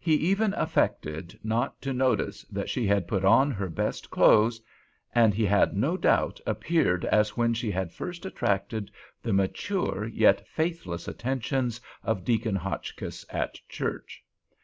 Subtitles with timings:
[0.00, 4.60] He even affected not to notice that she had put on her best clothes,
[5.14, 8.90] and he made no doubt appeared as when she had first attracted
[9.22, 14.24] the mature yet faithless attentions of Deacon Hotchkiss at church.